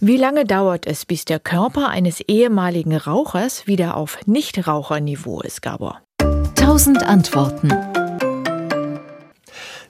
Wie 0.00 0.16
lange 0.16 0.44
dauert 0.44 0.86
es, 0.86 1.04
bis 1.04 1.24
der 1.24 1.40
Körper 1.40 1.88
eines 1.88 2.20
ehemaligen 2.20 2.96
Rauchers 2.96 3.66
wieder 3.66 3.96
auf 3.96 4.20
Nichtraucherniveau 4.26 5.40
ist, 5.40 5.60
Gabor? 5.60 6.02
Tausend 6.54 7.02
Antworten. 7.02 7.72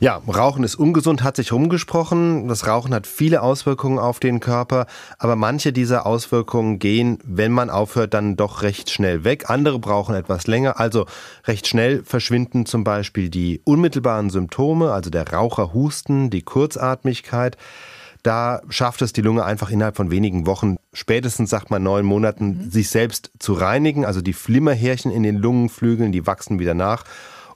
Ja, 0.00 0.22
Rauchen 0.26 0.64
ist 0.64 0.76
ungesund, 0.76 1.22
hat 1.22 1.36
sich 1.36 1.52
rumgesprochen. 1.52 2.48
Das 2.48 2.66
Rauchen 2.66 2.94
hat 2.94 3.06
viele 3.06 3.42
Auswirkungen 3.42 3.98
auf 3.98 4.18
den 4.18 4.40
Körper, 4.40 4.86
aber 5.18 5.36
manche 5.36 5.74
dieser 5.74 6.06
Auswirkungen 6.06 6.78
gehen, 6.78 7.18
wenn 7.24 7.52
man 7.52 7.68
aufhört, 7.68 8.14
dann 8.14 8.36
doch 8.36 8.62
recht 8.62 8.88
schnell 8.88 9.24
weg. 9.24 9.50
Andere 9.50 9.78
brauchen 9.78 10.14
etwas 10.14 10.46
länger. 10.46 10.80
Also 10.80 11.04
recht 11.46 11.66
schnell 11.66 12.02
verschwinden 12.02 12.64
zum 12.64 12.82
Beispiel 12.82 13.28
die 13.28 13.60
unmittelbaren 13.64 14.30
Symptome, 14.30 14.90
also 14.90 15.10
der 15.10 15.30
Raucherhusten, 15.30 16.30
die 16.30 16.42
Kurzatmigkeit. 16.42 17.58
Da 18.28 18.60
schafft 18.68 19.00
es 19.00 19.14
die 19.14 19.22
Lunge 19.22 19.46
einfach 19.46 19.70
innerhalb 19.70 19.96
von 19.96 20.10
wenigen 20.10 20.44
Wochen, 20.44 20.76
spätestens 20.92 21.48
sagt 21.48 21.70
man 21.70 21.82
neun 21.82 22.04
Monaten, 22.04 22.64
mhm. 22.64 22.70
sich 22.70 22.90
selbst 22.90 23.30
zu 23.38 23.54
reinigen. 23.54 24.04
Also 24.04 24.20
die 24.20 24.34
Flimmerhärchen 24.34 25.10
in 25.10 25.22
den 25.22 25.36
Lungenflügeln, 25.36 26.12
die 26.12 26.26
wachsen 26.26 26.58
wieder 26.58 26.74
nach. 26.74 27.04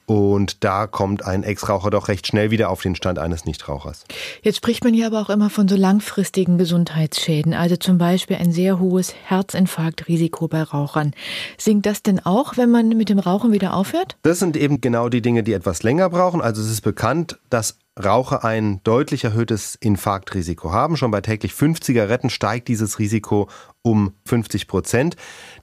Und 0.06 0.65
da 0.65 0.87
kommt 0.87 1.27
ein 1.27 1.43
Ex-Raucher 1.43 1.91
doch 1.91 2.09
recht 2.09 2.27
schnell 2.27 2.51
wieder 2.51 2.70
auf 2.70 2.80
den 2.80 2.95
Stand 2.95 3.19
eines 3.19 3.45
Nichtrauchers. 3.45 4.05
Jetzt 4.41 4.56
spricht 4.56 4.82
man 4.82 4.95
hier 4.95 5.09
aber 5.09 5.20
auch 5.20 5.29
immer 5.29 5.51
von 5.51 5.69
so 5.69 5.77
langfristigen 5.77 6.56
Gesundheitsschäden, 6.56 7.52
also 7.52 7.77
zum 7.77 7.98
Beispiel 7.98 8.37
ein 8.37 8.51
sehr 8.51 8.80
hohes 8.80 9.15
Herzinfarktrisiko 9.27 10.48
bei 10.48 10.62
Rauchern. 10.62 11.12
Sinkt 11.59 11.84
das 11.84 12.02
denn 12.02 12.18
auch, 12.18 12.57
wenn 12.57 12.70
man 12.70 12.88
mit 12.88 13.10
dem 13.10 13.18
Rauchen 13.18 13.52
wieder 13.52 13.74
aufhört? 13.74 14.16
Das 14.23 14.38
sind 14.38 14.57
eben 14.57 14.80
genau 14.80 15.10
die 15.10 15.20
Dinge, 15.20 15.43
die 15.43 15.52
etwas 15.52 15.82
länger 15.82 16.09
brauchen. 16.09 16.41
Also 16.41 16.62
es 16.62 16.70
ist 16.70 16.80
bekannt, 16.80 17.38
dass 17.51 17.77
Raucher 18.02 18.42
ein 18.45 18.80
deutlich 18.84 19.24
erhöhtes 19.24 19.74
Infarktrisiko 19.74 20.73
haben. 20.73 20.96
Schon 20.96 21.10
bei 21.10 21.20
täglich 21.20 21.52
fünf 21.52 21.80
Zigaretten 21.80 22.30
steigt 22.30 22.68
dieses 22.68 22.98
Risiko 22.98 23.48
um 23.82 24.15
50 24.24 24.66
Prozent. 24.66 25.16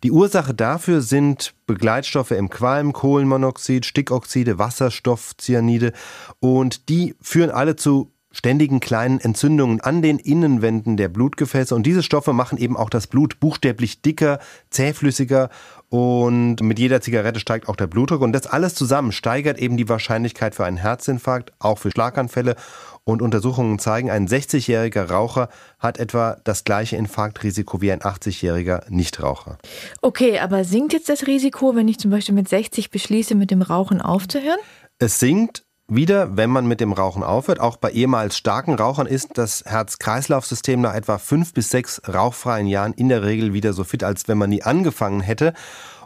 Die 0.03 0.11
Ursache 0.11 0.53
dafür 0.53 1.02
sind 1.02 1.55
Begleitstoffe 1.66 2.31
im 2.31 2.50
Qualm, 2.50 2.94
Kohlenmonoxid, 2.94 3.85
Stickoxide, 3.85 4.59
Wasserstoff, 4.59 5.35
Cyanide 5.38 5.94
und 6.39 6.89
die 6.89 7.16
führen 7.22 7.50
alle 7.50 7.75
zu 7.75 8.11
ständigen 8.39 8.79
kleinen 8.79 9.19
Entzündungen 9.19 9.81
an 9.81 10.01
den 10.01 10.17
Innenwänden 10.17 10.95
der 10.95 11.09
Blutgefäße. 11.09 11.75
Und 11.75 11.85
diese 11.85 12.03
Stoffe 12.03 12.31
machen 12.31 12.57
eben 12.57 12.77
auch 12.77 12.89
das 12.89 13.07
Blut 13.07 13.41
buchstäblich 13.41 14.01
dicker, 14.01 14.39
zähflüssiger 14.69 15.49
und 15.89 16.61
mit 16.61 16.79
jeder 16.79 17.01
Zigarette 17.01 17.41
steigt 17.41 17.67
auch 17.67 17.75
der 17.75 17.87
Blutdruck. 17.87 18.21
Und 18.21 18.31
das 18.31 18.47
alles 18.47 18.75
zusammen 18.75 19.11
steigert 19.11 19.57
eben 19.57 19.75
die 19.75 19.89
Wahrscheinlichkeit 19.89 20.55
für 20.55 20.63
einen 20.63 20.77
Herzinfarkt, 20.77 21.51
auch 21.59 21.79
für 21.79 21.91
Schlaganfälle. 21.91 22.55
Und 23.03 23.21
Untersuchungen 23.21 23.77
zeigen, 23.77 24.09
ein 24.09 24.25
60-jähriger 24.25 25.09
Raucher 25.09 25.49
hat 25.77 25.97
etwa 25.97 26.37
das 26.45 26.63
gleiche 26.63 26.95
Infarktrisiko 26.95 27.81
wie 27.81 27.91
ein 27.91 27.99
80-jähriger 27.99 28.89
Nichtraucher. 28.89 29.57
Okay, 30.01 30.39
aber 30.39 30.63
sinkt 30.63 30.93
jetzt 30.93 31.09
das 31.09 31.27
Risiko, 31.27 31.75
wenn 31.75 31.89
ich 31.89 31.97
zum 31.97 32.11
Beispiel 32.11 32.35
mit 32.35 32.47
60 32.47 32.89
beschließe, 32.89 33.35
mit 33.35 33.51
dem 33.51 33.63
Rauchen 33.63 33.99
aufzuhören? 33.99 34.59
Es 34.99 35.19
sinkt, 35.19 35.63
wieder, 35.89 36.37
wenn 36.37 36.49
man 36.49 36.67
mit 36.67 36.79
dem 36.79 36.93
Rauchen 36.93 37.23
aufhört. 37.23 37.59
Auch 37.59 37.77
bei 37.77 37.91
ehemals 37.91 38.37
starken 38.37 38.75
Rauchern 38.75 39.07
ist 39.07 39.37
das 39.37 39.63
Herz-Kreislauf-System 39.65 40.81
nach 40.81 40.93
etwa 40.93 41.17
fünf 41.17 41.53
bis 41.53 41.69
sechs 41.69 42.01
rauchfreien 42.07 42.67
Jahren 42.67 42.93
in 42.93 43.09
der 43.09 43.23
Regel 43.23 43.53
wieder 43.53 43.73
so 43.73 43.83
fit, 43.83 44.03
als 44.03 44.27
wenn 44.27 44.37
man 44.37 44.49
nie 44.49 44.63
angefangen 44.63 45.21
hätte. 45.21 45.53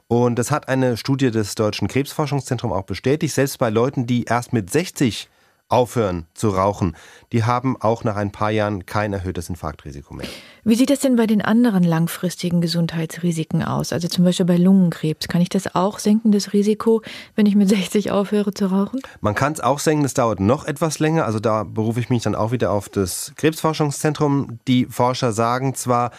Und 0.07 0.39
das 0.39 0.51
hat 0.51 0.67
eine 0.67 0.97
Studie 0.97 1.31
des 1.31 1.55
Deutschen 1.55 1.87
Krebsforschungszentrums 1.87 2.73
auch 2.73 2.83
bestätigt. 2.83 3.33
Selbst 3.33 3.57
bei 3.57 3.69
Leuten, 3.69 4.05
die 4.07 4.25
erst 4.25 4.53
mit 4.53 4.69
60 4.69 5.29
aufhören 5.69 6.27
zu 6.33 6.49
rauchen, 6.49 6.95
die 7.31 7.43
haben 7.43 7.75
auch 7.81 8.03
nach 8.03 8.15
ein 8.15 8.31
paar 8.31 8.51
Jahren 8.51 8.85
kein 8.85 9.11
erhöhtes 9.11 9.49
Infarktrisiko 9.49 10.13
mehr. 10.13 10.27
Wie 10.63 10.75
sieht 10.75 10.89
das 10.89 10.99
denn 10.99 11.15
bei 11.15 11.25
den 11.25 11.41
anderen 11.41 11.83
langfristigen 11.83 12.61
Gesundheitsrisiken 12.61 13.63
aus? 13.63 13.91
Also 13.91 14.07
zum 14.07 14.23
Beispiel 14.23 14.45
bei 14.45 14.57
Lungenkrebs. 14.57 15.27
Kann 15.27 15.41
ich 15.41 15.49
das 15.49 15.73
auch 15.73 15.99
senken, 15.99 16.31
das 16.31 16.53
Risiko, 16.53 17.01
wenn 17.35 17.45
ich 17.45 17.55
mit 17.55 17.69
60 17.73 18.11
aufhöre 18.11 18.53
zu 18.53 18.67
rauchen? 18.67 19.01
Man 19.21 19.35
kann 19.35 19.53
es 19.53 19.59
auch 19.61 19.79
senken, 19.79 20.05
es 20.05 20.13
dauert 20.13 20.39
noch 20.39 20.65
etwas 20.65 20.99
länger. 20.99 21.25
Also 21.25 21.39
da 21.39 21.63
berufe 21.63 21.99
ich 21.99 22.09
mich 22.09 22.23
dann 22.23 22.35
auch 22.35 22.51
wieder 22.51 22.71
auf 22.71 22.89
das 22.89 23.33
Krebsforschungszentrum. 23.35 24.59
Die 24.67 24.85
Forscher 24.85 25.31
sagen 25.33 25.73
zwar, 25.75 26.11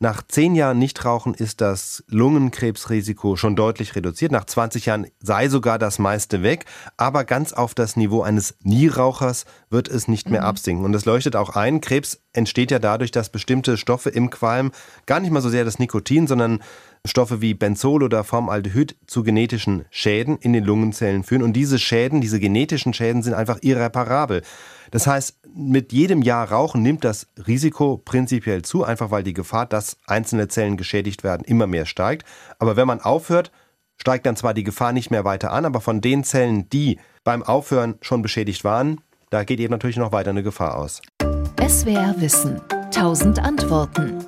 nach 0.00 0.22
zehn 0.22 0.54
Jahren 0.54 0.78
Nichtrauchen 0.78 1.34
ist 1.34 1.60
das 1.60 2.04
Lungenkrebsrisiko 2.06 3.34
schon 3.34 3.56
deutlich 3.56 3.96
reduziert. 3.96 4.30
Nach 4.30 4.44
20 4.44 4.86
Jahren 4.86 5.08
sei 5.18 5.48
sogar 5.48 5.76
das 5.80 5.98
meiste 5.98 6.44
weg. 6.44 6.66
Aber 6.96 7.24
ganz 7.24 7.52
auf 7.52 7.74
das 7.74 7.96
Niveau 7.96 8.22
eines 8.22 8.54
Nierauchers 8.62 9.44
wird 9.70 9.88
es 9.88 10.06
nicht 10.06 10.30
mehr 10.30 10.42
mhm. 10.42 10.46
absinken. 10.46 10.84
Und 10.84 10.94
es 10.94 11.04
leuchtet 11.04 11.34
auch 11.34 11.50
ein, 11.50 11.80
Krebs 11.80 12.20
entsteht 12.32 12.70
ja 12.70 12.78
dadurch, 12.78 13.10
dass 13.10 13.30
bestimmte 13.30 13.76
Stoffe 13.76 14.10
im 14.10 14.30
Qualm, 14.30 14.70
gar 15.06 15.18
nicht 15.18 15.32
mal 15.32 15.42
so 15.42 15.48
sehr 15.48 15.64
das 15.64 15.80
Nikotin, 15.80 16.28
sondern 16.28 16.62
Stoffe 17.04 17.40
wie 17.40 17.54
Benzol 17.54 18.04
oder 18.04 18.22
Formaldehyd 18.22 18.96
zu 19.06 19.24
genetischen 19.24 19.84
Schäden 19.90 20.38
in 20.38 20.52
den 20.52 20.64
Lungenzellen 20.64 21.24
führen. 21.24 21.42
Und 21.42 21.54
diese 21.54 21.80
Schäden, 21.80 22.20
diese 22.20 22.38
genetischen 22.38 22.94
Schäden 22.94 23.24
sind 23.24 23.34
einfach 23.34 23.58
irreparabel. 23.62 24.42
Das 24.90 25.06
heißt, 25.06 25.38
mit 25.54 25.92
jedem 25.92 26.22
Jahr 26.22 26.50
Rauchen 26.50 26.82
nimmt 26.82 27.04
das 27.04 27.26
Risiko 27.46 27.98
prinzipiell 27.98 28.62
zu, 28.62 28.84
einfach 28.84 29.10
weil 29.10 29.22
die 29.22 29.34
Gefahr, 29.34 29.66
dass 29.66 29.98
einzelne 30.06 30.48
Zellen 30.48 30.76
geschädigt 30.76 31.24
werden, 31.24 31.44
immer 31.44 31.66
mehr 31.66 31.86
steigt. 31.86 32.26
Aber 32.58 32.76
wenn 32.76 32.86
man 32.86 33.00
aufhört, 33.00 33.50
steigt 33.96 34.26
dann 34.26 34.36
zwar 34.36 34.54
die 34.54 34.64
Gefahr 34.64 34.92
nicht 34.92 35.10
mehr 35.10 35.24
weiter 35.24 35.52
an, 35.52 35.64
aber 35.64 35.80
von 35.80 36.00
den 36.00 36.24
Zellen, 36.24 36.68
die 36.70 36.98
beim 37.24 37.42
Aufhören 37.42 37.96
schon 38.00 38.22
beschädigt 38.22 38.64
waren, 38.64 39.00
da 39.30 39.44
geht 39.44 39.60
eben 39.60 39.72
natürlich 39.72 39.96
noch 39.96 40.12
weiter 40.12 40.30
eine 40.30 40.42
Gefahr 40.42 40.78
aus. 40.78 41.02
SWR 41.60 42.14
Wissen. 42.18 42.60
Tausend 42.90 43.38
Antworten. 43.38 44.24